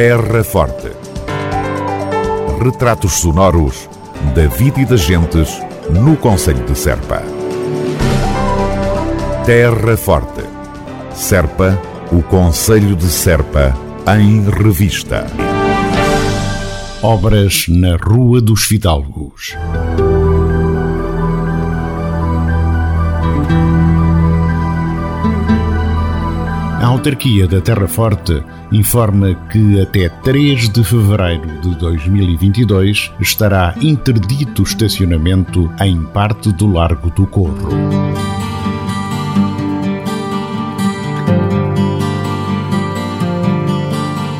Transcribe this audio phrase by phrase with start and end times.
[0.00, 0.92] Terra Forte.
[2.62, 3.90] Retratos sonoros
[4.32, 5.60] da vida e das gentes
[5.90, 7.20] no Conselho de Serpa.
[9.44, 10.44] Terra Forte.
[11.12, 11.76] Serpa,
[12.12, 13.76] o Conselho de Serpa,
[14.16, 15.26] em revista.
[17.02, 19.56] Obras na Rua dos Fidalgos.
[27.08, 34.64] Autarquia da Terra Forte informa que até 3 de fevereiro de 2022 estará interdito o
[34.64, 37.70] estacionamento em parte do Largo do Corro.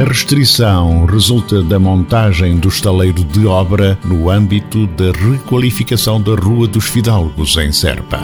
[0.00, 6.68] A restrição resulta da montagem do estaleiro de obra no âmbito da requalificação da Rua
[6.68, 8.20] dos Fidalgos, em Serpa.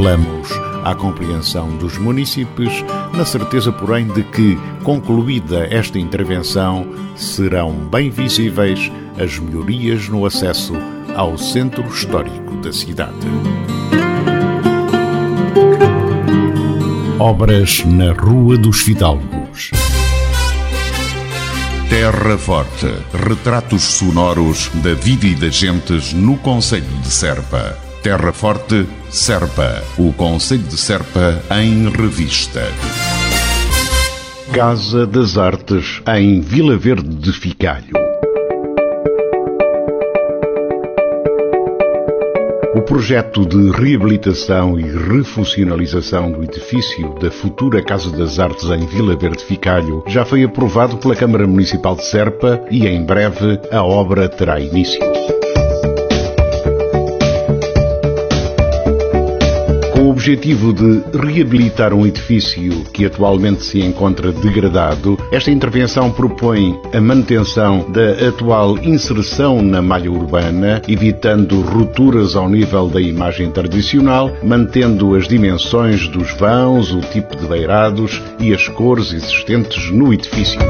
[0.00, 0.48] Apelamos
[0.82, 2.72] à compreensão dos municípios,
[3.12, 8.90] na certeza, porém, de que, concluída esta intervenção, serão bem visíveis
[9.22, 10.72] as melhorias no acesso
[11.14, 13.12] ao centro histórico da cidade.
[17.18, 19.70] Obras na Rua dos Fidalgos.
[21.90, 22.90] Terra Forte.
[23.28, 27.89] Retratos sonoros da vida e das gentes no Conselho de Serpa.
[28.02, 29.82] Terra Forte, Serpa.
[29.98, 32.62] O Conselho de Serpa em revista.
[34.54, 37.92] Casa das Artes em Vila Verde de Ficalho.
[42.74, 49.14] O projeto de reabilitação e refuncionalização do edifício da futura Casa das Artes em Vila
[49.14, 54.26] Verde Ficalho já foi aprovado pela Câmara Municipal de Serpa e em breve a obra
[54.26, 55.00] terá início.
[60.20, 67.90] Objetivo de reabilitar um edifício que atualmente se encontra degradado, esta intervenção propõe a manutenção
[67.90, 75.26] da atual inserção na malha urbana, evitando rupturas ao nível da imagem tradicional, mantendo as
[75.26, 80.60] dimensões dos vãos, o tipo de beirados e as cores existentes no edifício.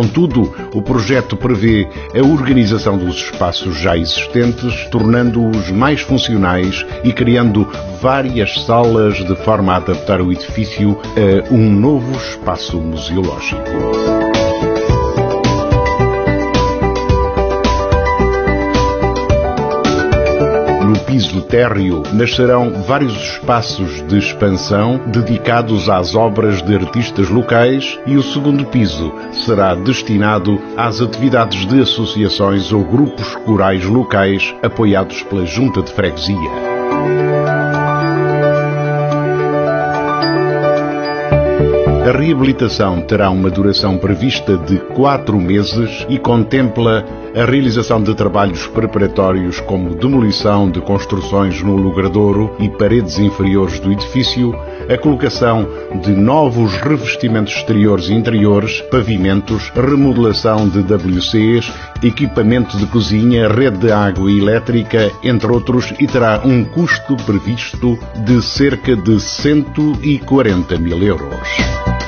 [0.00, 7.68] Contudo, o projeto prevê a organização dos espaços já existentes, tornando-os mais funcionais e criando
[8.00, 14.29] várias salas de forma a adaptar o edifício a um novo espaço museológico.
[21.50, 28.64] Térreo nascerão vários espaços de expansão dedicados às obras de artistas locais e o segundo
[28.64, 35.92] piso será destinado às atividades de associações ou grupos corais locais apoiados pela Junta de
[35.92, 36.79] Freguesia.
[42.10, 47.06] A reabilitação terá uma duração prevista de quatro meses e contempla
[47.36, 53.92] a realização de trabalhos preparatórios como demolição de construções no logradouro e paredes inferiores do
[53.92, 54.52] edifício,
[54.92, 55.68] a colocação
[56.02, 61.72] de novos revestimentos exteriores e interiores, pavimentos, remodelação de WCs,
[62.02, 67.96] equipamento de cozinha, rede de água e elétrica, entre outros, e terá um custo previsto
[68.26, 71.99] de cerca de 140 mil euros.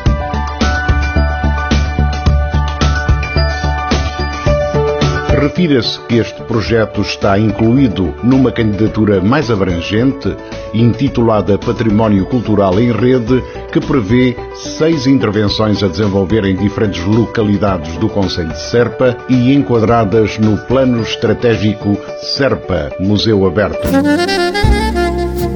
[5.52, 10.34] Refira-se que este projeto está incluído numa candidatura mais abrangente,
[10.72, 18.08] intitulada Património Cultural em Rede, que prevê seis intervenções a desenvolver em diferentes localidades do
[18.08, 21.98] Conselho de Serpa e enquadradas no Plano Estratégico
[22.34, 23.86] Serpa Museu Aberto.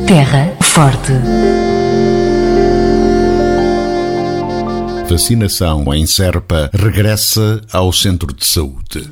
[0.07, 1.13] Terra Forte.
[5.09, 9.09] Vacinação em Serpa regressa ao Centro de Saúde.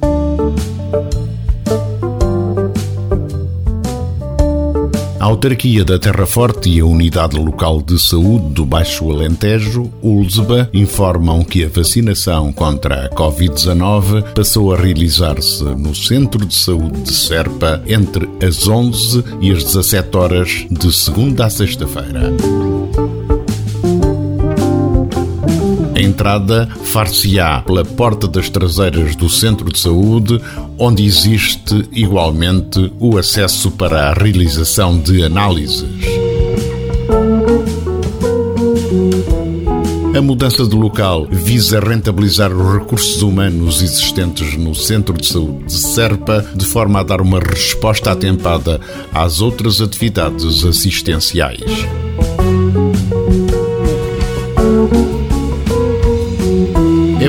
[5.24, 10.68] A autarquia da Terra Forte e a Unidade Local de Saúde do Baixo Alentejo, ULSBA,
[10.74, 17.12] informam que a vacinação contra a Covid-19 passou a realizar-se no Centro de Saúde de
[17.14, 22.30] Serpa entre as 11 e as 17 horas de segunda a sexta-feira.
[26.14, 30.40] Entrada far-se-á pela porta das traseiras do centro de saúde,
[30.78, 35.84] onde existe igualmente o acesso para a realização de análises.
[40.16, 45.74] A mudança de local visa rentabilizar os recursos humanos existentes no Centro de Saúde de
[45.74, 48.80] Serpa, de forma a dar uma resposta atempada
[49.12, 51.60] às outras atividades assistenciais.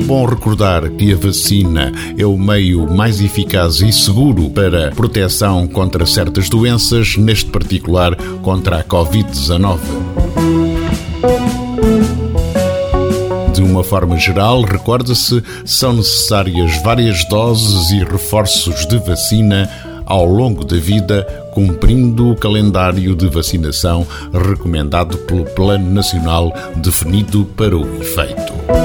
[0.06, 6.06] Bom recordar que a vacina é o meio mais eficaz e seguro para proteção contra
[6.06, 9.80] certas doenças, neste particular contra a Covid-19.
[13.52, 19.68] De uma forma geral, recorda-se, são necessárias várias doses e reforços de vacina
[20.06, 27.76] ao longo da vida, cumprindo o calendário de vacinação recomendado pelo Plano Nacional definido para
[27.76, 28.85] o efeito.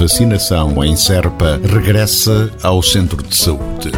[0.00, 3.92] Vacinação em Serpa regressa ao Centro de Saúde.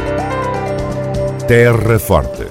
[1.46, 2.44] Terra Forte.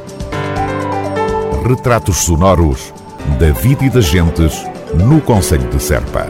[1.67, 2.93] Retratos sonoros
[3.37, 6.27] da vida e das gentes no Conselho de Serpa.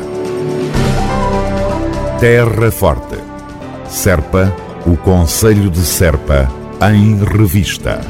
[2.19, 3.19] Terra Forte.
[3.88, 4.51] Serpa,
[4.88, 6.51] o Conselho de Serpa,
[6.91, 8.01] em revista.